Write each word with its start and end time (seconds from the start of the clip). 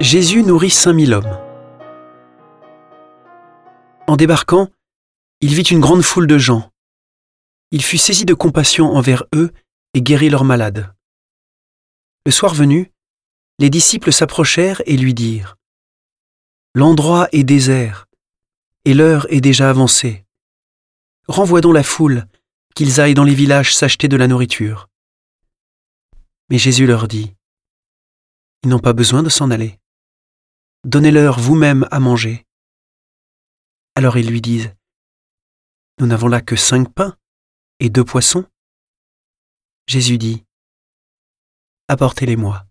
Jésus 0.00 0.44
nourrit 0.44 0.70
cinq 0.70 0.92
mille 0.92 1.12
hommes. 1.12 1.40
En 4.06 4.14
débarquant, 4.14 4.68
il 5.40 5.52
vit 5.52 5.62
une 5.62 5.80
grande 5.80 6.02
foule 6.02 6.28
de 6.28 6.38
gens. 6.38 6.70
Il 7.72 7.82
fut 7.82 7.98
saisi 7.98 8.24
de 8.24 8.32
compassion 8.32 8.94
envers 8.94 9.24
eux 9.34 9.50
et 9.94 10.00
guérit 10.00 10.30
leurs 10.30 10.44
malades. 10.44 10.94
Le 12.24 12.30
soir 12.30 12.54
venu, 12.54 12.92
les 13.58 13.70
disciples 13.70 14.12
s'approchèrent 14.12 14.82
et 14.86 14.96
lui 14.96 15.14
dirent 15.14 15.56
L'endroit 16.76 17.28
est 17.32 17.42
désert, 17.42 18.06
et 18.84 18.94
l'heure 18.94 19.26
est 19.32 19.40
déjà 19.40 19.68
avancée. 19.68 20.24
Renvoie 21.26 21.60
donc 21.60 21.74
la 21.74 21.82
foule, 21.82 22.28
qu'ils 22.76 23.00
aillent 23.00 23.14
dans 23.14 23.24
les 23.24 23.34
villages 23.34 23.74
s'acheter 23.74 24.06
de 24.06 24.16
la 24.16 24.28
nourriture. 24.28 24.88
Mais 26.50 26.58
Jésus 26.58 26.86
leur 26.86 27.08
dit 27.08 27.34
Ils 28.62 28.68
n'ont 28.68 28.78
pas 28.78 28.92
besoin 28.92 29.24
de 29.24 29.28
s'en 29.28 29.50
aller. 29.50 29.76
Donnez-leur 30.88 31.38
vous-même 31.38 31.86
à 31.90 32.00
manger. 32.00 32.46
Alors 33.94 34.16
ils 34.16 34.26
lui 34.26 34.40
disent, 34.40 34.74
Nous 36.00 36.06
n'avons 36.06 36.28
là 36.28 36.40
que 36.40 36.56
cinq 36.56 36.90
pains 36.94 37.14
et 37.78 37.90
deux 37.90 38.06
poissons. 38.06 38.46
Jésus 39.86 40.16
dit, 40.16 40.46
Apportez-les-moi. 41.88 42.64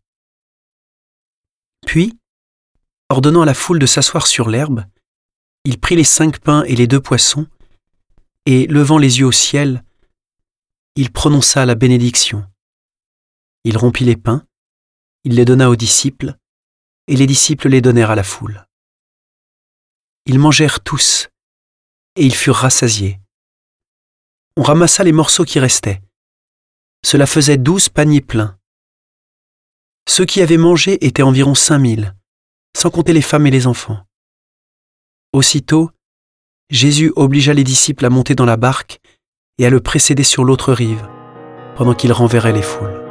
Puis, 1.85 2.17
ordonnant 3.09 3.43
à 3.43 3.45
la 3.45 3.53
foule 3.53 3.77
de 3.77 3.85
s'asseoir 3.85 4.25
sur 4.25 4.49
l'herbe, 4.49 4.83
il 5.63 5.79
prit 5.79 5.95
les 5.95 6.03
cinq 6.03 6.39
pains 6.39 6.63
et 6.63 6.75
les 6.75 6.87
deux 6.87 6.99
poissons, 6.99 7.45
et, 8.47 8.65
levant 8.65 8.97
les 8.97 9.19
yeux 9.19 9.27
au 9.27 9.31
ciel, 9.31 9.83
il 10.95 11.11
prononça 11.11 11.67
la 11.67 11.75
bénédiction. 11.75 12.49
Il 13.63 13.77
rompit 13.77 14.05
les 14.05 14.17
pains, 14.17 14.43
il 15.23 15.35
les 15.35 15.45
donna 15.45 15.69
aux 15.69 15.75
disciples, 15.75 16.35
et 17.07 17.15
les 17.15 17.27
disciples 17.27 17.69
les 17.69 17.81
donnèrent 17.81 18.11
à 18.11 18.15
la 18.15 18.23
foule. 18.23 18.65
Ils 20.25 20.39
mangèrent 20.39 20.81
tous, 20.81 21.29
et 22.15 22.25
ils 22.25 22.35
furent 22.35 22.55
rassasiés. 22.55 23.19
On 24.57 24.63
ramassa 24.63 25.03
les 25.03 25.11
morceaux 25.13 25.45
qui 25.45 25.59
restaient. 25.59 26.01
Cela 27.05 27.25
faisait 27.25 27.57
douze 27.57 27.89
paniers 27.89 28.21
pleins. 28.21 28.57
Ceux 30.09 30.25
qui 30.25 30.41
avaient 30.41 30.57
mangé 30.57 31.05
étaient 31.05 31.23
environ 31.23 31.55
cinq 31.55 31.79
mille, 31.79 32.15
sans 32.75 32.89
compter 32.89 33.13
les 33.13 33.21
femmes 33.21 33.47
et 33.47 33.51
les 33.51 33.67
enfants. 33.67 34.05
Aussitôt, 35.31 35.91
Jésus 36.69 37.13
obligea 37.15 37.53
les 37.53 37.63
disciples 37.63 38.05
à 38.05 38.09
monter 38.09 38.35
dans 38.35 38.45
la 38.45 38.57
barque 38.57 38.99
et 39.57 39.65
à 39.65 39.69
le 39.69 39.79
précéder 39.79 40.23
sur 40.23 40.43
l'autre 40.43 40.73
rive, 40.73 41.07
pendant 41.75 41.93
qu'il 41.93 42.11
renverrait 42.11 42.53
les 42.53 42.61
foules. 42.61 43.06